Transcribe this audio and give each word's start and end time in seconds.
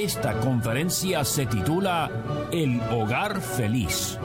Esta 0.00 0.32
conferencia 0.40 1.22
se 1.26 1.44
titula 1.44 2.10
El 2.50 2.80
hogar 2.90 3.42
feliz 3.42 4.18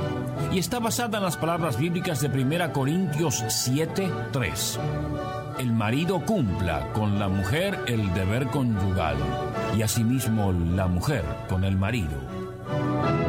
y 0.53 0.59
está 0.59 0.79
basada 0.79 1.17
en 1.17 1.25
las 1.25 1.35
palabras 1.35 1.77
bíblicas 1.77 2.21
de 2.21 2.29
1 2.29 2.71
Corintios 2.71 3.43
7:3. 3.43 4.79
El 5.59 5.73
marido 5.73 6.21
cumpla 6.21 6.93
con 6.93 7.19
la 7.19 7.27
mujer 7.27 7.77
el 7.87 8.13
deber 8.13 8.47
conyugal 8.47 9.17
y 9.77 9.81
asimismo 9.81 10.53
la 10.53 10.87
mujer 10.87 11.25
con 11.49 11.65
el 11.65 11.75
marido. 11.75 13.24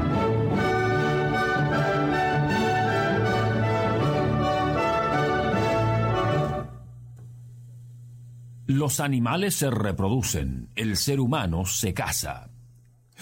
Los 8.67 8.99
animales 8.99 9.55
se 9.55 9.71
reproducen, 9.71 10.71
el 10.75 10.97
ser 10.97 11.21
humano 11.21 11.67
se 11.67 11.95
casa. 11.95 12.51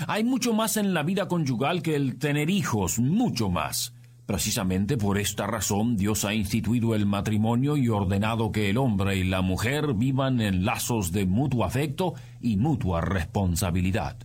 Hay 0.06 0.24
mucho 0.24 0.54
más 0.54 0.78
en 0.78 0.94
la 0.94 1.02
vida 1.02 1.28
conyugal 1.28 1.82
que 1.82 1.94
el 1.96 2.18
tener 2.18 2.48
hijos, 2.48 2.98
mucho 2.98 3.50
más. 3.50 3.92
Precisamente 4.24 4.96
por 4.96 5.18
esta 5.18 5.46
razón 5.46 5.98
Dios 5.98 6.24
ha 6.24 6.32
instituido 6.32 6.94
el 6.94 7.04
matrimonio 7.04 7.76
y 7.76 7.90
ordenado 7.90 8.52
que 8.52 8.70
el 8.70 8.78
hombre 8.78 9.16
y 9.18 9.24
la 9.24 9.42
mujer 9.42 9.92
vivan 9.92 10.40
en 10.40 10.64
lazos 10.64 11.12
de 11.12 11.26
mutuo 11.26 11.64
afecto 11.64 12.14
y 12.40 12.56
mutua 12.56 13.02
responsabilidad. 13.02 14.16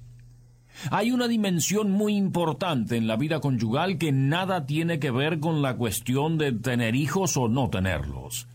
Hay 0.90 1.12
una 1.12 1.28
dimensión 1.28 1.92
muy 1.92 2.16
importante 2.16 2.96
en 2.96 3.08
la 3.08 3.18
vida 3.18 3.42
conyugal 3.42 3.98
que 3.98 4.14
nada 4.14 4.66
tiene 4.66 5.00
que 5.00 5.12
ver 5.12 5.42
con 5.42 5.62
la 5.62 5.76
cuestión 5.76 6.38
de 6.38 6.54
tener 6.54 6.96
hijos 6.96 7.36
o 7.36 7.50
no 7.50 7.70
tenerlos. 7.70 8.48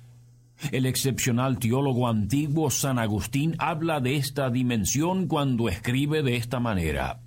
El 0.73 0.87
excepcional 0.87 1.59
teólogo 1.59 2.09
antiguo 2.09 2.71
San 2.71 2.99
Agustín 2.99 3.55
habla 3.59 4.01
de 4.01 4.17
esta 4.17 4.51
dimensión 4.51 5.27
cuando 5.27 5.69
escribe 5.69 6.23
de 6.23 6.37
esta 6.37 6.61
manera. 6.61 7.21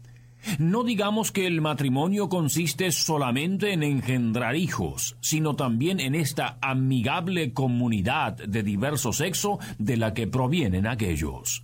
No 0.59 0.83
digamos 0.83 1.31
que 1.31 1.45
el 1.45 1.61
matrimonio 1.61 2.30
consiste 2.30 2.92
solamente 2.92 3.73
en 3.73 3.83
engendrar 3.83 4.55
hijos, 4.55 5.17
sino 5.20 5.55
también 5.55 6.00
en 6.00 6.16
esta 6.16 6.58
amigable 6.61 7.53
comunidad 7.53 8.38
de 8.38 8.64
diverso 8.64 9.11
sexo 9.11 9.59
de 9.78 9.98
la 9.98 10.14
que 10.14 10.28
provienen 10.28 10.88
aquellos. 10.88 11.64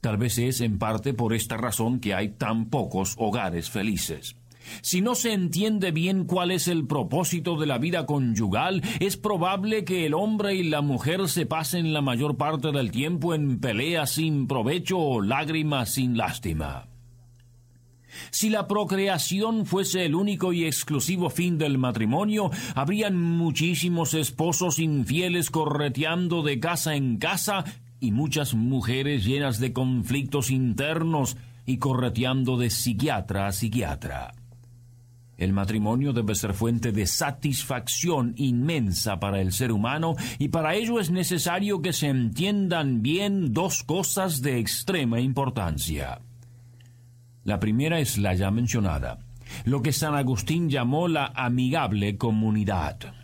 Tal 0.00 0.18
vez 0.18 0.38
es 0.38 0.60
en 0.60 0.78
parte 0.78 1.14
por 1.14 1.34
esta 1.34 1.56
razón 1.56 1.98
que 1.98 2.14
hay 2.14 2.28
tan 2.28 2.66
pocos 2.66 3.14
hogares 3.18 3.70
felices. 3.70 4.36
Si 4.82 5.00
no 5.00 5.14
se 5.14 5.32
entiende 5.32 5.90
bien 5.90 6.24
cuál 6.24 6.50
es 6.50 6.68
el 6.68 6.86
propósito 6.86 7.56
de 7.56 7.66
la 7.66 7.78
vida 7.78 8.06
conyugal, 8.06 8.82
es 9.00 9.16
probable 9.16 9.84
que 9.84 10.06
el 10.06 10.14
hombre 10.14 10.54
y 10.54 10.64
la 10.64 10.80
mujer 10.80 11.28
se 11.28 11.46
pasen 11.46 11.92
la 11.92 12.00
mayor 12.00 12.36
parte 12.36 12.72
del 12.72 12.90
tiempo 12.90 13.34
en 13.34 13.58
peleas 13.60 14.10
sin 14.10 14.46
provecho 14.46 14.98
o 14.98 15.22
lágrimas 15.22 15.90
sin 15.90 16.16
lástima. 16.16 16.88
Si 18.30 18.48
la 18.48 18.66
procreación 18.66 19.66
fuese 19.66 20.04
el 20.04 20.14
único 20.14 20.52
y 20.52 20.64
exclusivo 20.64 21.30
fin 21.30 21.58
del 21.58 21.78
matrimonio, 21.78 22.50
habrían 22.74 23.20
muchísimos 23.20 24.14
esposos 24.14 24.78
infieles 24.78 25.50
correteando 25.50 26.42
de 26.42 26.58
casa 26.58 26.94
en 26.94 27.18
casa 27.18 27.64
y 28.00 28.12
muchas 28.12 28.54
mujeres 28.54 29.24
llenas 29.24 29.58
de 29.58 29.72
conflictos 29.72 30.50
internos 30.50 31.36
y 31.66 31.78
correteando 31.78 32.56
de 32.56 32.70
psiquiatra 32.70 33.48
a 33.48 33.52
psiquiatra. 33.52 34.35
El 35.36 35.52
matrimonio 35.52 36.12
debe 36.14 36.34
ser 36.34 36.54
fuente 36.54 36.92
de 36.92 37.06
satisfacción 37.06 38.32
inmensa 38.36 39.20
para 39.20 39.40
el 39.40 39.52
ser 39.52 39.70
humano 39.70 40.16
y 40.38 40.48
para 40.48 40.74
ello 40.74 40.98
es 40.98 41.10
necesario 41.10 41.82
que 41.82 41.92
se 41.92 42.08
entiendan 42.08 43.02
bien 43.02 43.52
dos 43.52 43.82
cosas 43.82 44.40
de 44.40 44.58
extrema 44.58 45.20
importancia. 45.20 46.20
La 47.44 47.60
primera 47.60 48.00
es 48.00 48.16
la 48.16 48.34
ya 48.34 48.50
mencionada, 48.50 49.18
lo 49.64 49.82
que 49.82 49.92
San 49.92 50.14
Agustín 50.14 50.70
llamó 50.70 51.06
la 51.06 51.26
amigable 51.34 52.16
comunidad. 52.16 53.14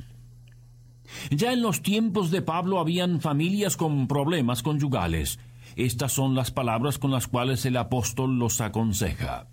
Ya 1.31 1.53
en 1.53 1.63
los 1.63 1.83
tiempos 1.83 2.31
de 2.31 2.43
Pablo 2.43 2.79
habían 2.79 3.21
familias 3.21 3.77
con 3.77 4.07
problemas 4.07 4.63
conyugales. 4.63 5.39
Estas 5.77 6.13
son 6.13 6.35
las 6.35 6.51
palabras 6.51 6.99
con 6.99 7.11
las 7.11 7.27
cuales 7.27 7.65
el 7.65 7.77
apóstol 7.79 8.39
los 8.39 8.61
aconseja 8.61 9.47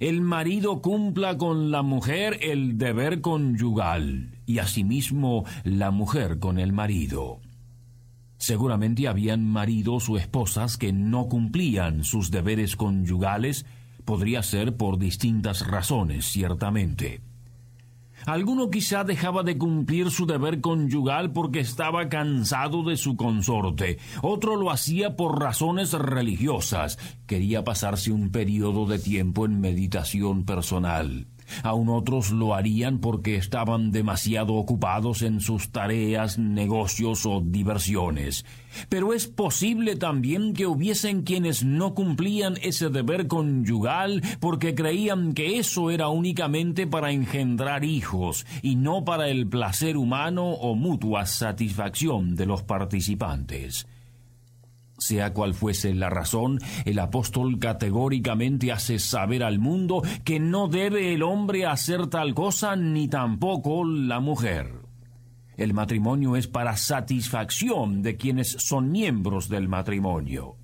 el 0.00 0.20
marido 0.20 0.80
cumpla 0.80 1.36
con 1.36 1.70
la 1.70 1.82
mujer 1.82 2.38
el 2.42 2.78
deber 2.78 3.20
conyugal 3.20 4.38
y 4.46 4.58
asimismo 4.58 5.44
la 5.64 5.90
mujer 5.90 6.38
con 6.38 6.58
el 6.58 6.72
marido. 6.72 7.40
Seguramente 8.38 9.08
habían 9.08 9.44
maridos 9.44 10.08
o 10.08 10.16
esposas 10.16 10.76
que 10.76 10.92
no 10.92 11.28
cumplían 11.28 12.04
sus 12.04 12.30
deberes 12.30 12.76
conyugales, 12.76 13.66
podría 14.04 14.42
ser 14.42 14.76
por 14.76 14.98
distintas 14.98 15.66
razones, 15.66 16.26
ciertamente. 16.26 17.27
Alguno 18.28 18.68
quizá 18.68 19.04
dejaba 19.04 19.42
de 19.42 19.56
cumplir 19.56 20.10
su 20.10 20.26
deber 20.26 20.60
conyugal 20.60 21.32
porque 21.32 21.60
estaba 21.60 22.10
cansado 22.10 22.82
de 22.82 22.98
su 22.98 23.16
consorte, 23.16 23.96
otro 24.20 24.56
lo 24.56 24.70
hacía 24.70 25.16
por 25.16 25.40
razones 25.40 25.94
religiosas, 25.94 26.98
quería 27.26 27.64
pasarse 27.64 28.12
un 28.12 28.30
periodo 28.30 28.84
de 28.84 28.98
tiempo 28.98 29.46
en 29.46 29.62
meditación 29.62 30.44
personal. 30.44 31.26
Aún 31.62 31.88
otros 31.88 32.30
lo 32.30 32.54
harían 32.54 32.98
porque 32.98 33.36
estaban 33.36 33.90
demasiado 33.90 34.54
ocupados 34.54 35.22
en 35.22 35.40
sus 35.40 35.70
tareas, 35.70 36.38
negocios 36.38 37.26
o 37.26 37.40
diversiones. 37.44 38.44
Pero 38.88 39.12
es 39.12 39.26
posible 39.26 39.96
también 39.96 40.54
que 40.54 40.66
hubiesen 40.66 41.22
quienes 41.22 41.64
no 41.64 41.94
cumplían 41.94 42.58
ese 42.62 42.90
deber 42.90 43.26
conyugal 43.26 44.22
porque 44.40 44.74
creían 44.74 45.32
que 45.32 45.58
eso 45.58 45.90
era 45.90 46.08
únicamente 46.08 46.86
para 46.86 47.10
engendrar 47.10 47.84
hijos 47.84 48.46
y 48.62 48.76
no 48.76 49.04
para 49.04 49.28
el 49.28 49.46
placer 49.46 49.96
humano 49.96 50.48
o 50.50 50.74
mutua 50.74 51.26
satisfacción 51.26 52.36
de 52.36 52.46
los 52.46 52.62
participantes. 52.62 53.86
Sea 54.98 55.32
cual 55.32 55.54
fuese 55.54 55.94
la 55.94 56.10
razón, 56.10 56.58
el 56.84 56.98
apóstol 56.98 57.60
categóricamente 57.60 58.72
hace 58.72 58.98
saber 58.98 59.44
al 59.44 59.60
mundo 59.60 60.02
que 60.24 60.40
no 60.40 60.66
debe 60.66 61.14
el 61.14 61.22
hombre 61.22 61.66
hacer 61.66 62.08
tal 62.08 62.34
cosa 62.34 62.74
ni 62.74 63.06
tampoco 63.06 63.84
la 63.84 64.18
mujer. 64.18 64.80
El 65.56 65.72
matrimonio 65.72 66.36
es 66.36 66.48
para 66.48 66.76
satisfacción 66.76 68.02
de 68.02 68.16
quienes 68.16 68.48
son 68.48 68.90
miembros 68.90 69.48
del 69.48 69.68
matrimonio. 69.68 70.56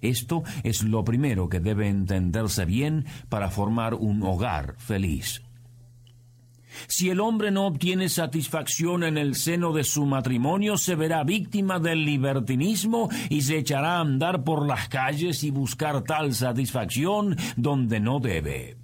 Esto 0.00 0.42
es 0.62 0.82
lo 0.82 1.04
primero 1.04 1.48
que 1.48 1.60
debe 1.60 1.88
entenderse 1.88 2.64
bien 2.64 3.06
para 3.28 3.50
formar 3.50 3.94
un 3.94 4.22
hogar 4.22 4.74
feliz. 4.78 5.43
Si 6.86 7.10
el 7.10 7.20
hombre 7.20 7.50
no 7.50 7.66
obtiene 7.66 8.08
satisfacción 8.08 9.04
en 9.04 9.18
el 9.18 9.34
seno 9.34 9.72
de 9.72 9.84
su 9.84 10.06
matrimonio, 10.06 10.76
se 10.76 10.94
verá 10.94 11.24
víctima 11.24 11.78
del 11.78 12.04
libertinismo 12.04 13.08
y 13.28 13.42
se 13.42 13.58
echará 13.58 13.96
a 13.96 14.00
andar 14.00 14.44
por 14.44 14.66
las 14.66 14.88
calles 14.88 15.44
y 15.44 15.50
buscar 15.50 16.02
tal 16.02 16.34
satisfacción 16.34 17.36
donde 17.56 18.00
no 18.00 18.20
debe. 18.20 18.76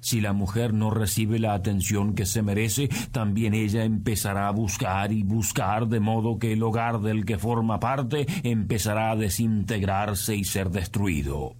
Si 0.00 0.20
la 0.20 0.32
mujer 0.32 0.72
no 0.74 0.90
recibe 0.90 1.38
la 1.38 1.54
atención 1.54 2.14
que 2.14 2.24
se 2.24 2.42
merece, 2.42 2.88
también 3.12 3.54
ella 3.54 3.84
empezará 3.84 4.48
a 4.48 4.52
buscar 4.52 5.12
y 5.12 5.22
buscar, 5.22 5.88
de 5.88 6.00
modo 6.00 6.38
que 6.38 6.52
el 6.52 6.62
hogar 6.62 7.00
del 7.00 7.24
que 7.24 7.36
forma 7.36 7.80
parte 7.80 8.26
empezará 8.42 9.10
a 9.10 9.16
desintegrarse 9.16 10.36
y 10.36 10.44
ser 10.44 10.70
destruido. 10.70 11.57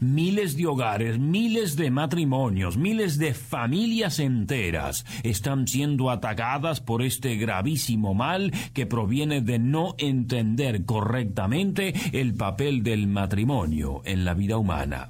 Miles 0.00 0.56
de 0.56 0.66
hogares, 0.66 1.18
miles 1.18 1.76
de 1.76 1.90
matrimonios, 1.90 2.76
miles 2.76 3.18
de 3.18 3.34
familias 3.34 4.18
enteras 4.18 5.04
están 5.22 5.66
siendo 5.66 6.10
atacadas 6.10 6.80
por 6.80 7.02
este 7.02 7.36
gravísimo 7.36 8.14
mal 8.14 8.52
que 8.72 8.86
proviene 8.86 9.40
de 9.40 9.58
no 9.58 9.94
entender 9.98 10.84
correctamente 10.84 11.94
el 12.12 12.34
papel 12.34 12.82
del 12.82 13.06
matrimonio 13.06 14.02
en 14.04 14.24
la 14.24 14.34
vida 14.34 14.56
humana. 14.56 15.08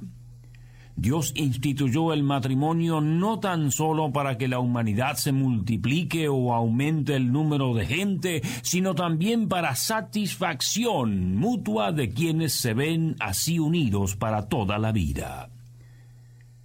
Dios 0.95 1.33
instituyó 1.35 2.13
el 2.13 2.23
matrimonio 2.23 3.01
no 3.01 3.39
tan 3.39 3.71
solo 3.71 4.11
para 4.11 4.37
que 4.37 4.47
la 4.47 4.59
humanidad 4.59 5.15
se 5.15 5.31
multiplique 5.31 6.29
o 6.29 6.53
aumente 6.53 7.15
el 7.15 7.31
número 7.31 7.73
de 7.73 7.85
gente, 7.85 8.41
sino 8.61 8.93
también 8.93 9.49
para 9.49 9.75
satisfacción 9.75 11.35
mutua 11.35 11.91
de 11.91 12.09
quienes 12.09 12.53
se 12.53 12.73
ven 12.73 13.15
así 13.19 13.57
unidos 13.57 14.15
para 14.15 14.47
toda 14.47 14.77
la 14.77 14.91
vida. 14.91 15.49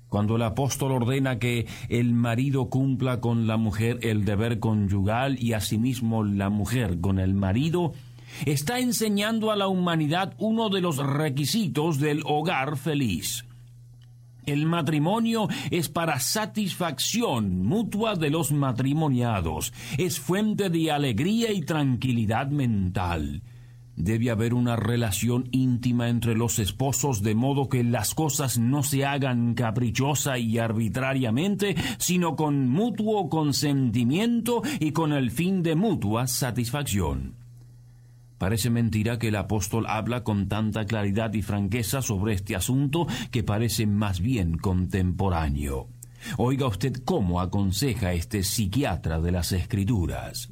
Cuando 0.08 0.36
el 0.36 0.42
apóstol 0.42 0.92
ordena 0.92 1.38
que 1.38 1.66
el 1.88 2.12
marido 2.14 2.70
cumpla 2.70 3.20
con 3.20 3.46
la 3.46 3.56
mujer 3.56 3.98
el 4.02 4.25
deber 4.25 4.58
conyugal 4.58 5.42
y 5.42 5.52
asimismo 5.52 6.25
la 6.25 6.48
mujer 6.48 7.00
con 7.00 7.19
el 7.19 7.34
marido, 7.34 7.92
está 8.46 8.78
enseñando 8.78 9.50
a 9.50 9.56
la 9.56 9.69
humanidad 9.69 10.34
uno 10.38 10.69
de 10.70 10.80
los 10.80 10.96
requisitos 10.98 11.98
del 11.98 12.22
hogar 12.25 12.76
feliz. 12.76 13.47
El 14.48 14.64
matrimonio 14.64 15.46
es 15.70 15.90
para 15.90 16.20
satisfacción 16.20 17.66
mutua 17.66 18.14
de 18.14 18.30
los 18.30 18.50
matrimoniados, 18.50 19.74
es 19.98 20.18
fuente 20.18 20.70
de 20.70 20.90
alegría 20.90 21.52
y 21.52 21.60
tranquilidad 21.60 22.48
mental. 22.48 23.42
Debe 23.94 24.30
haber 24.30 24.54
una 24.54 24.74
relación 24.74 25.50
íntima 25.52 26.08
entre 26.08 26.34
los 26.34 26.58
esposos 26.60 27.22
de 27.22 27.34
modo 27.34 27.68
que 27.68 27.84
las 27.84 28.14
cosas 28.14 28.56
no 28.56 28.82
se 28.82 29.04
hagan 29.04 29.52
caprichosa 29.52 30.38
y 30.38 30.56
arbitrariamente, 30.56 31.76
sino 31.98 32.34
con 32.34 32.70
mutuo 32.70 33.28
consentimiento 33.28 34.62
y 34.80 34.92
con 34.92 35.12
el 35.12 35.30
fin 35.30 35.62
de 35.62 35.74
mutua 35.74 36.26
satisfacción. 36.26 37.38
Parece 38.38 38.70
mentira 38.70 39.19
que 39.19 39.29
el 39.29 39.37
apóstol 39.37 39.87
habla 39.88 40.23
con 40.23 40.49
tanta 40.49 40.87
claridad 40.87 41.35
y 41.35 41.43
franqueza 41.43 42.02
sobre 42.02 42.35
este 42.35 42.56
asunto 42.56 43.06
que 43.31 43.43
parece 43.43 43.87
más 43.87 44.20
bien 44.20 44.56
contemporáneo. 44.58 45.88
Oiga 46.37 46.67
usted 46.67 46.94
cómo 47.05 47.40
aconseja 47.40 48.12
este 48.12 48.43
psiquiatra 48.43 49.20
de 49.20 49.32
las 49.32 49.52
Escrituras. 49.52 50.50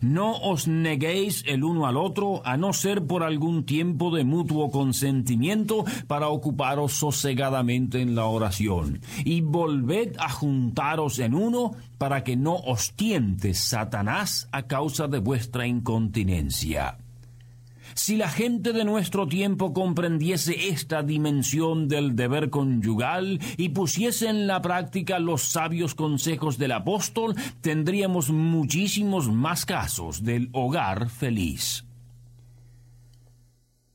No 0.00 0.36
os 0.36 0.68
neguéis 0.68 1.42
el 1.46 1.64
uno 1.64 1.86
al 1.86 1.96
otro, 1.96 2.42
a 2.44 2.56
no 2.56 2.72
ser 2.72 3.04
por 3.04 3.22
algún 3.22 3.64
tiempo 3.64 4.14
de 4.14 4.24
mutuo 4.24 4.70
consentimiento 4.70 5.84
para 6.06 6.28
ocuparos 6.28 6.92
sosegadamente 6.92 8.00
en 8.00 8.14
la 8.14 8.26
oración, 8.26 9.00
y 9.24 9.40
volved 9.40 10.14
a 10.18 10.30
juntaros 10.30 11.18
en 11.18 11.34
uno 11.34 11.72
para 11.98 12.22
que 12.22 12.36
no 12.36 12.54
os 12.54 12.92
tiente 12.92 13.54
Satanás 13.54 14.48
a 14.52 14.62
causa 14.62 15.08
de 15.08 15.18
vuestra 15.18 15.66
incontinencia. 15.66 16.98
Si 17.94 18.16
la 18.16 18.28
gente 18.28 18.72
de 18.72 18.84
nuestro 18.84 19.26
tiempo 19.26 19.72
comprendiese 19.72 20.68
esta 20.68 21.02
dimensión 21.02 21.88
del 21.88 22.16
deber 22.16 22.50
conyugal 22.50 23.40
y 23.56 23.70
pusiese 23.70 24.28
en 24.28 24.46
la 24.46 24.62
práctica 24.62 25.18
los 25.18 25.42
sabios 25.42 25.94
consejos 25.94 26.58
del 26.58 26.72
apóstol, 26.72 27.34
tendríamos 27.60 28.30
muchísimos 28.30 29.30
más 29.30 29.66
casos 29.66 30.22
del 30.22 30.48
hogar 30.52 31.10
feliz. 31.10 31.84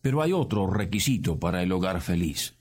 Pero 0.02 0.22
hay 0.22 0.32
otro 0.32 0.68
requisito 0.68 1.40
para 1.40 1.64
el 1.64 1.72
hogar 1.72 2.02
feliz. 2.02 2.57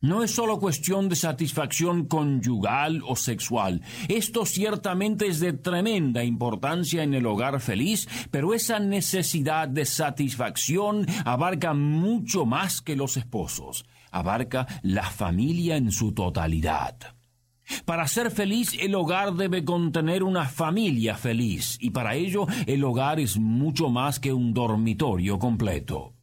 No 0.00 0.22
es 0.22 0.30
solo 0.30 0.60
cuestión 0.60 1.08
de 1.08 1.16
satisfacción 1.16 2.06
conyugal 2.06 3.02
o 3.04 3.16
sexual. 3.16 3.82
Esto 4.08 4.46
ciertamente 4.46 5.26
es 5.26 5.40
de 5.40 5.52
tremenda 5.52 6.22
importancia 6.22 7.02
en 7.02 7.14
el 7.14 7.26
hogar 7.26 7.60
feliz, 7.60 8.08
pero 8.30 8.54
esa 8.54 8.78
necesidad 8.78 9.66
de 9.66 9.84
satisfacción 9.84 11.04
abarca 11.24 11.74
mucho 11.74 12.46
más 12.46 12.80
que 12.80 12.94
los 12.94 13.16
esposos. 13.16 13.86
Abarca 14.12 14.68
la 14.82 15.10
familia 15.10 15.76
en 15.76 15.90
su 15.90 16.12
totalidad. 16.12 16.96
Para 17.84 18.06
ser 18.06 18.30
feliz 18.30 18.76
el 18.80 18.94
hogar 18.94 19.34
debe 19.34 19.64
contener 19.64 20.22
una 20.22 20.46
familia 20.46 21.16
feliz 21.16 21.76
y 21.80 21.90
para 21.90 22.14
ello 22.14 22.46
el 22.66 22.84
hogar 22.84 23.18
es 23.18 23.36
mucho 23.36 23.88
más 23.90 24.20
que 24.20 24.32
un 24.32 24.54
dormitorio 24.54 25.40
completo. 25.40 26.17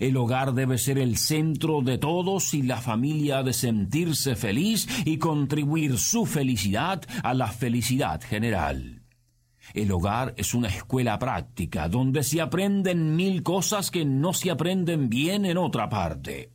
El 0.00 0.16
hogar 0.16 0.54
debe 0.54 0.78
ser 0.78 0.98
el 0.98 1.16
centro 1.16 1.82
de 1.82 1.98
todos 1.98 2.54
y 2.54 2.62
la 2.62 2.78
familia 2.78 3.38
ha 3.38 3.42
de 3.42 3.52
sentirse 3.52 4.36
feliz 4.36 4.88
y 5.04 5.18
contribuir 5.18 5.98
su 5.98 6.26
felicidad 6.26 7.02
a 7.22 7.34
la 7.34 7.48
felicidad 7.48 8.20
general. 8.20 9.02
El 9.74 9.90
hogar 9.92 10.34
es 10.36 10.54
una 10.54 10.68
escuela 10.68 11.18
práctica 11.18 11.88
donde 11.88 12.22
se 12.22 12.40
aprenden 12.40 13.16
mil 13.16 13.42
cosas 13.42 13.90
que 13.90 14.04
no 14.04 14.32
se 14.32 14.50
aprenden 14.50 15.08
bien 15.08 15.44
en 15.44 15.58
otra 15.58 15.88
parte. 15.88 16.52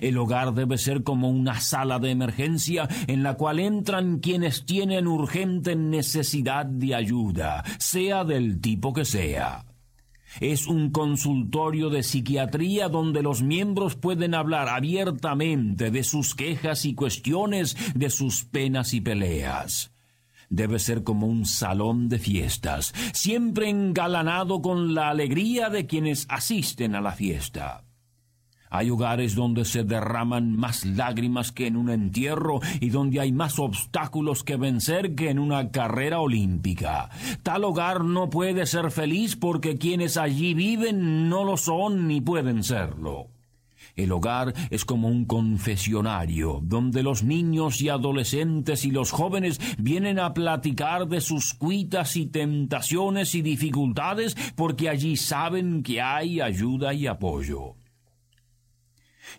El 0.00 0.18
hogar 0.18 0.52
debe 0.52 0.76
ser 0.76 1.02
como 1.02 1.30
una 1.30 1.60
sala 1.60 1.98
de 1.98 2.10
emergencia 2.10 2.88
en 3.06 3.22
la 3.22 3.34
cual 3.34 3.58
entran 3.58 4.18
quienes 4.18 4.66
tienen 4.66 5.06
urgente 5.06 5.76
necesidad 5.76 6.66
de 6.66 6.94
ayuda, 6.94 7.64
sea 7.78 8.24
del 8.24 8.60
tipo 8.60 8.92
que 8.92 9.04
sea. 9.04 9.67
Es 10.40 10.66
un 10.66 10.90
consultorio 10.90 11.90
de 11.90 12.02
psiquiatría 12.02 12.88
donde 12.88 13.22
los 13.22 13.42
miembros 13.42 13.96
pueden 13.96 14.34
hablar 14.34 14.68
abiertamente 14.68 15.90
de 15.90 16.04
sus 16.04 16.34
quejas 16.34 16.84
y 16.84 16.94
cuestiones, 16.94 17.76
de 17.94 18.10
sus 18.10 18.44
penas 18.44 18.94
y 18.94 19.00
peleas. 19.00 19.92
Debe 20.50 20.78
ser 20.78 21.02
como 21.02 21.26
un 21.26 21.44
salón 21.44 22.08
de 22.08 22.18
fiestas, 22.18 22.94
siempre 23.12 23.68
engalanado 23.68 24.62
con 24.62 24.94
la 24.94 25.10
alegría 25.10 25.68
de 25.68 25.86
quienes 25.86 26.26
asisten 26.30 26.94
a 26.94 27.00
la 27.00 27.12
fiesta. 27.12 27.87
Hay 28.70 28.90
hogares 28.90 29.34
donde 29.34 29.64
se 29.64 29.84
derraman 29.84 30.56
más 30.56 30.84
lágrimas 30.84 31.52
que 31.52 31.66
en 31.66 31.76
un 31.76 31.90
entierro 31.90 32.60
y 32.80 32.90
donde 32.90 33.20
hay 33.20 33.32
más 33.32 33.58
obstáculos 33.58 34.44
que 34.44 34.56
vencer 34.56 35.14
que 35.14 35.30
en 35.30 35.38
una 35.38 35.70
carrera 35.70 36.20
olímpica. 36.20 37.10
Tal 37.42 37.64
hogar 37.64 38.04
no 38.04 38.30
puede 38.30 38.66
ser 38.66 38.90
feliz 38.90 39.36
porque 39.36 39.78
quienes 39.78 40.16
allí 40.16 40.54
viven 40.54 41.28
no 41.28 41.44
lo 41.44 41.56
son 41.56 42.08
ni 42.08 42.20
pueden 42.20 42.62
serlo. 42.62 43.28
El 43.96 44.12
hogar 44.12 44.54
es 44.70 44.84
como 44.84 45.08
un 45.08 45.24
confesionario, 45.24 46.60
donde 46.62 47.02
los 47.02 47.24
niños 47.24 47.80
y 47.82 47.88
adolescentes 47.88 48.84
y 48.84 48.92
los 48.92 49.10
jóvenes 49.10 49.60
vienen 49.76 50.20
a 50.20 50.34
platicar 50.34 51.08
de 51.08 51.20
sus 51.20 51.52
cuitas 51.52 52.16
y 52.16 52.26
tentaciones 52.26 53.34
y 53.34 53.42
dificultades 53.42 54.36
porque 54.54 54.88
allí 54.88 55.16
saben 55.16 55.82
que 55.82 56.00
hay 56.00 56.40
ayuda 56.40 56.94
y 56.94 57.08
apoyo. 57.08 57.74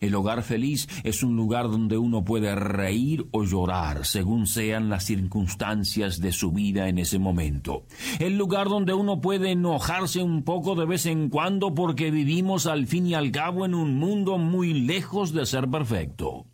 El 0.02 0.16
hogar 0.16 0.44
feliz 0.44 0.88
es 1.04 1.24
un 1.24 1.36
lugar 1.36 1.70
donde 1.70 1.98
uno 1.98 2.24
puede 2.24 2.54
reír 2.56 3.28
o 3.32 3.44
llorar 3.44 4.06
según 4.06 4.48
sean 4.48 4.90
las 4.90 5.06
circunstancias 5.06 6.20
de 6.20 6.32
su 6.32 6.52
vida 6.52 6.90
en 6.90 6.98
ese 6.98 7.20
momento. 7.20 7.86
El 8.20 8.38
lugar 8.38 8.68
donde 8.68 8.94
uno 8.94 9.22
puede 9.22 9.52
enojarse 9.52 10.22
un 10.22 10.44
poco 10.44 10.76
de 10.76 10.86
vez 10.86 11.06
en 11.06 11.30
cuando 11.30 11.74
porque 11.74 12.12
vivimos 12.12 12.66
al 12.66 12.88
fin 12.88 13.08
y 13.08 13.14
al 13.14 13.32
cabo 13.32 13.66
en 13.66 13.76
un 13.76 13.98
mundo 13.98 14.38
muy 14.38 14.74
lejos 14.74 15.34
de 15.34 15.46
ser 15.46 15.70
perfecto. 15.70 16.49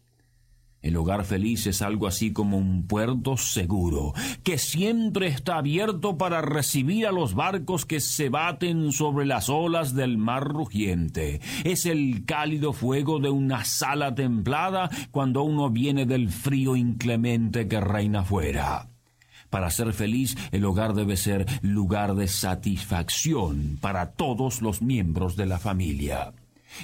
El 0.86 0.98
hogar 0.98 1.26
feliz 1.26 1.66
es 1.66 1.82
algo 1.82 2.06
así 2.06 2.32
como 2.32 2.60
un 2.60 2.86
puerto 2.86 3.38
seguro, 3.38 4.14
que 4.44 4.60
siempre 4.60 5.26
está 5.26 5.58
abierto 5.58 6.16
para 6.16 6.44
recibir 6.44 7.08
a 7.08 7.12
los 7.12 7.34
barcos 7.34 7.88
que 7.88 8.00
se 8.00 8.30
baten 8.30 8.92
sobre 8.92 9.26
las 9.26 9.50
olas 9.50 9.96
del 9.96 10.20
mar 10.20 10.48
rugiente. 10.48 11.42
Es 11.64 11.88
el 11.88 12.24
cálido 12.26 12.72
fuego 12.72 13.18
de 13.18 13.32
una 13.32 13.66
sala 13.66 14.14
templada 14.14 14.92
cuando 15.10 15.42
uno 15.42 15.72
viene 15.72 16.06
del 16.06 16.30
frío 16.30 16.76
inclemente 16.76 17.68
que 17.68 17.82
reina 17.82 18.24
fuera. 18.24 18.88
Para 19.50 19.72
ser 19.72 19.92
feliz, 19.92 20.38
el 20.52 20.66
hogar 20.66 20.94
debe 20.94 21.18
ser 21.18 21.48
lugar 21.64 22.14
de 22.14 22.28
satisfacción 22.28 23.80
para 23.82 24.12
todos 24.12 24.62
los 24.62 24.84
miembros 24.84 25.36
de 25.36 25.48
la 25.48 25.58
familia. 25.58 26.32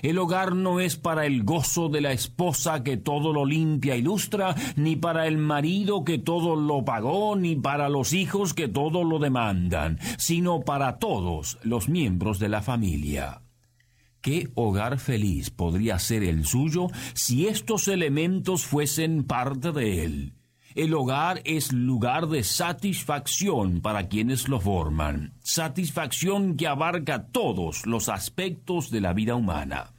El 0.02 0.18
hogar 0.18 0.56
no 0.56 0.80
es 0.80 0.96
para 0.96 1.26
el 1.26 1.44
gozo 1.44 1.90
de 1.90 2.02
la 2.02 2.12
esposa 2.12 2.84
que 2.84 2.98
todo 2.98 3.34
lo 3.34 3.46
limpia 3.46 3.96
y 3.96 4.02
lustra, 4.02 4.56
ni 4.76 4.96
para 4.96 5.28
el 5.28 5.38
marido 5.38 6.04
que 6.04 6.18
todo 6.18 6.56
lo 6.56 6.84
pagó, 6.86 7.36
ni 7.36 7.56
para 7.56 7.90
los 7.90 8.14
hijos 8.14 8.54
que 8.54 8.68
todo 8.68 9.04
lo 9.04 9.20
demandan, 9.20 10.00
sino 10.18 10.62
para 10.62 10.98
todos 10.98 11.58
los 11.64 11.90
miembros 11.90 12.40
de 12.40 12.50
la 12.50 12.62
familia. 12.62 13.42
¿Qué 14.22 14.50
hogar 14.54 15.00
feliz 15.00 15.50
podría 15.50 15.98
ser 15.98 16.24
el 16.24 16.46
suyo 16.46 16.88
si 17.16 17.48
estos 17.48 17.88
elementos 17.88 18.66
fuesen 18.66 19.24
parte 19.24 19.72
de 19.72 20.04
él? 20.04 20.34
El 20.76 20.94
hogar 20.94 21.42
es 21.44 21.74
lugar 21.74 22.28
de 22.28 22.44
satisfacción 22.44 23.82
para 23.82 24.08
quienes 24.08 24.48
lo 24.48 24.60
forman, 24.60 25.34
satisfacción 25.42 26.56
que 26.56 26.68
abarca 26.68 27.28
todos 27.28 27.86
los 27.86 28.08
aspectos 28.08 28.90
de 28.90 29.02
la 29.02 29.14
vida 29.14 29.36
humana. 29.36 29.94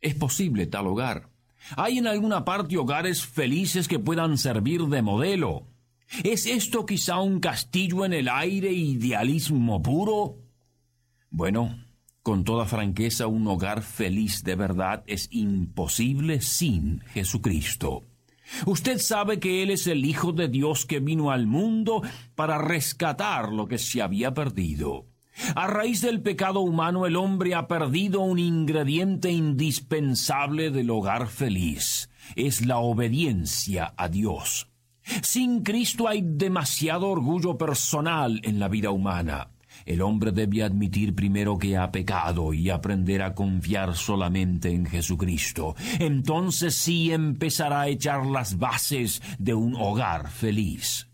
¿Es 0.00 0.14
posible 0.14 0.66
tal 0.66 0.86
hogar? 0.86 1.30
¿Hay 1.76 1.98
en 1.98 2.06
alguna 2.06 2.44
parte 2.44 2.76
hogares 2.76 3.24
felices 3.24 3.88
que 3.88 3.98
puedan 3.98 4.38
servir 4.38 4.82
de 4.82 5.02
modelo? 5.02 5.66
¿Es 6.22 6.46
esto 6.46 6.86
quizá 6.86 7.20
un 7.20 7.40
castillo 7.40 8.04
en 8.04 8.12
el 8.12 8.28
aire 8.28 8.72
idealismo 8.72 9.82
puro? 9.82 10.36
Bueno, 11.30 11.84
Con 12.22 12.44
toda 12.44 12.66
franqueza, 12.66 13.26
un 13.26 13.46
hogar 13.46 13.80
feliz 13.80 14.44
de 14.44 14.54
verdad 14.54 15.02
es 15.06 15.28
imposible 15.30 16.42
sin 16.42 17.00
Jesucristo. 17.14 18.04
Usted 18.66 18.98
sabe 18.98 19.38
que 19.38 19.62
Él 19.62 19.70
es 19.70 19.86
el 19.86 20.04
Hijo 20.04 20.32
de 20.32 20.48
Dios 20.48 20.86
que 20.86 21.00
vino 21.00 21.30
al 21.30 21.46
mundo 21.46 22.02
para 22.34 22.58
rescatar 22.58 23.52
lo 23.52 23.68
que 23.68 23.78
se 23.78 24.02
había 24.02 24.34
perdido. 24.34 25.06
A 25.54 25.66
raíz 25.66 26.00
del 26.00 26.20
pecado 26.20 26.60
humano 26.60 27.06
el 27.06 27.16
hombre 27.16 27.54
ha 27.54 27.68
perdido 27.68 28.20
un 28.20 28.38
ingrediente 28.38 29.30
indispensable 29.30 30.70
del 30.70 30.90
hogar 30.90 31.28
feliz. 31.28 32.10
Es 32.34 32.66
la 32.66 32.78
obediencia 32.78 33.94
a 33.96 34.08
Dios. 34.08 34.68
Sin 35.22 35.62
Cristo 35.62 36.08
hay 36.08 36.22
demasiado 36.22 37.08
orgullo 37.08 37.56
personal 37.56 38.40
en 38.44 38.58
la 38.58 38.68
vida 38.68 38.90
humana. 38.90 39.50
El 39.86 40.02
hombre 40.02 40.32
debe 40.32 40.62
admitir 40.62 41.14
primero 41.14 41.58
que 41.58 41.76
ha 41.76 41.90
pecado 41.90 42.52
y 42.52 42.70
aprender 42.70 43.22
a 43.22 43.34
confiar 43.34 43.96
solamente 43.96 44.70
en 44.70 44.86
Jesucristo. 44.86 45.74
Entonces 45.98 46.74
sí 46.74 47.12
empezará 47.12 47.82
a 47.82 47.88
echar 47.88 48.26
las 48.26 48.58
bases 48.58 49.22
de 49.38 49.54
un 49.54 49.74
hogar 49.74 50.30
feliz. 50.30 51.08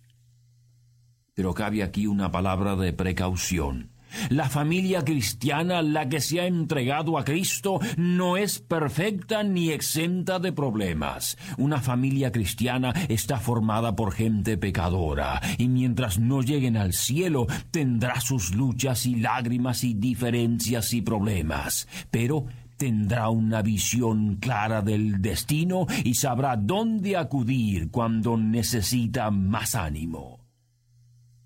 Pero 1.35 1.53
cabe 1.53 1.83
aquí 1.83 2.07
una 2.07 2.31
palabra 2.31 2.77
de 2.77 2.93
precaución. 2.93 3.94
La 4.31 4.49
familia 4.49 5.05
cristiana, 5.05 5.83
la 5.83 6.09
que 6.09 6.21
se 6.21 6.41
ha 6.41 6.47
entregado 6.47 7.19
a 7.19 7.25
Cristo, 7.25 7.81
no 7.97 8.37
es 8.37 8.61
perfecta 8.61 9.43
ni 9.43 9.71
exenta 9.71 10.39
de 10.39 10.53
problemas. 10.53 11.37
Una 11.59 11.81
familia 11.81 12.33
cristiana 12.33 12.93
está 13.09 13.39
formada 13.39 13.97
por 13.97 14.13
gente 14.13 14.57
pecadora, 14.57 15.41
y 15.59 15.69
mientras 15.69 16.19
no 16.19 16.43
lleguen 16.43 16.77
al 16.77 16.93
cielo, 16.93 17.47
tendrá 17.71 18.21
sus 18.21 18.55
luchas 18.55 19.07
y 19.07 19.17
lágrimas 19.17 19.85
y 19.85 19.95
diferencias 19.95 20.93
y 20.93 21.03
problemas. 21.03 21.89
Pero 22.11 22.47
tendrá 22.77 23.29
una 23.31 23.63
visión 23.63 24.37
clara 24.37 24.83
del 24.83 25.23
destino 25.23 25.87
y 26.05 26.15
sabrá 26.15 26.57
dónde 26.57 27.17
acudir 27.17 27.91
cuando 27.91 28.37
necesita 28.37 29.31
más 29.31 29.75
ánimo. 29.75 30.44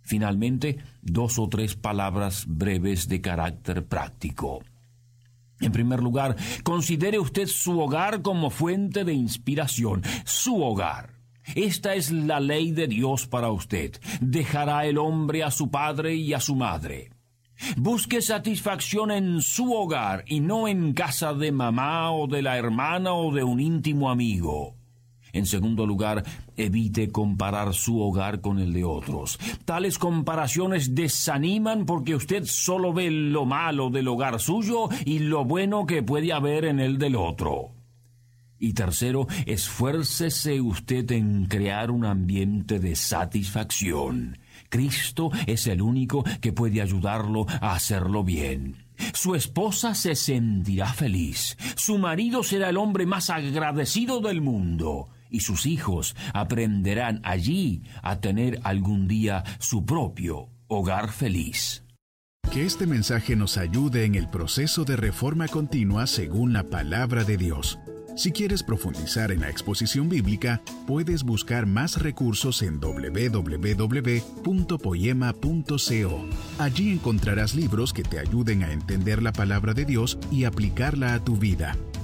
Finalmente, 0.09 0.79
dos 1.03 1.39
o 1.39 1.51
tres 1.51 1.77
palabras 1.77 2.47
breves 2.49 3.09
de 3.09 3.21
carácter 3.21 3.87
práctico. 3.87 4.61
En 5.61 5.71
primer 5.71 6.03
lugar, 6.03 6.35
considere 6.63 7.19
usted 7.19 7.47
su 7.47 7.79
hogar 7.79 8.23
como 8.23 8.49
fuente 8.49 9.05
de 9.05 9.13
inspiración, 9.13 10.03
su 10.25 10.63
hogar. 10.63 11.19
Esta 11.55 11.95
es 11.95 12.11
la 12.11 12.41
ley 12.41 12.73
de 12.73 12.87
Dios 12.87 13.27
para 13.27 13.51
usted. 13.51 14.01
Dejará 14.23 14.87
el 14.87 14.97
hombre 14.97 15.45
a 15.45 15.51
su 15.51 15.71
padre 15.71 16.15
y 16.15 16.33
a 16.33 16.41
su 16.41 16.57
madre. 16.57 17.11
Busque 17.77 18.23
satisfacción 18.23 19.11
en 19.11 19.43
su 19.43 19.75
hogar 19.75 20.25
y 20.27 20.41
no 20.41 20.69
en 20.69 20.95
casa 20.95 21.35
de 21.35 21.53
mamá 21.53 22.13
o 22.13 22.27
de 22.27 22.41
la 22.41 22.57
hermana 22.57 23.13
o 23.13 23.31
de 23.31 23.45
un 23.45 23.61
íntimo 23.61 24.09
amigo. 24.09 24.78
En 25.39 25.47
segundo 25.47 25.87
lugar, 25.87 26.25
evite 26.57 27.11
comparar 27.11 27.73
su 27.73 28.01
hogar 28.01 28.41
con 28.41 28.59
el 28.59 28.73
de 28.73 28.83
otros. 28.83 29.39
Tales 29.65 29.97
comparaciones 29.97 30.97
desaniman 30.97 31.87
porque 31.87 32.17
usted 32.17 32.45
solo 32.45 32.93
ve 32.93 33.09
lo 33.11 33.45
malo 33.45 33.89
del 33.89 34.09
hogar 34.09 34.41
suyo 34.41 34.89
y 35.05 35.21
lo 35.21 35.45
bueno 35.45 35.87
que 35.87 36.03
puede 36.03 36.33
haber 36.33 36.65
en 36.65 36.81
el 36.81 36.99
del 36.99 37.15
otro. 37.15 37.71
Y 38.59 38.73
tercero, 38.73 39.29
esfuércese 39.47 40.61
usted 40.61 41.09
en 41.13 41.47
crear 41.47 41.93
un 41.93 42.05
ambiente 42.05 42.81
de 42.81 42.97
satisfacción. 42.97 44.39
Cristo 44.69 45.31
es 45.47 45.69
el 45.69 45.81
único 45.81 46.25
que 46.41 46.53
puede 46.53 46.83
ayudarlo 46.83 47.47
a 47.61 47.75
hacerlo 47.75 48.25
bien. 48.25 48.75
Su 49.15 49.37
esposa 49.37 49.95
se 49.95 50.17
sentirá 50.17 50.93
feliz. 50.93 51.57
Su 51.77 51.99
marido 51.99 52.43
será 52.43 52.71
el 52.71 52.77
hombre 52.77 53.07
más 53.07 53.31
agradecido 53.31 54.21
del 54.21 54.41
mundo 54.41 55.11
y 55.31 55.41
sus 55.41 55.67
hijos 55.67 56.17
aprenderán 56.35 57.21
allí 57.25 57.83
a 58.03 58.21
tener 58.21 58.61
algún 58.65 59.09
día 59.09 59.45
su 59.59 59.85
propio 59.85 60.51
hogar 60.67 61.13
feliz. 61.13 61.85
Que 62.53 62.65
este 62.65 62.87
mensaje 62.87 63.37
nos 63.37 63.59
ayude 63.59 64.05
en 64.05 64.15
el 64.15 64.29
proceso 64.29 64.85
de 64.85 64.97
reforma 64.97 65.49
continua 65.49 66.07
según 66.07 66.53
la 66.55 66.65
palabra 66.65 67.25
de 67.25 67.37
Dios. 67.37 67.79
Si 68.19 68.33
quieres 68.33 68.65
profundizar 68.65 69.31
en 69.31 69.43
la 69.43 69.49
exposición 69.49 70.09
bíblica, 70.09 70.61
puedes 70.89 71.23
buscar 71.23 71.67
más 71.67 72.03
recursos 72.03 72.63
en 72.63 72.81
www.poema.co. 72.81 73.79
Allí 76.59 76.91
encontrarás 76.91 77.55
libros 77.55 77.93
que 77.93 78.03
te 78.03 78.19
ayuden 78.19 78.65
a 78.65 78.73
entender 78.73 79.23
la 79.23 79.31
palabra 79.33 79.73
de 79.73 79.85
Dios 79.85 80.19
y 80.33 80.47
aplicarla 80.47 81.15
a 81.15 81.23
tu 81.23 81.37
vida. 81.37 81.77